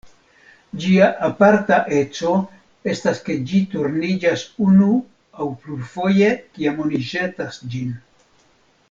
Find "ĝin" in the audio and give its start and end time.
7.75-7.95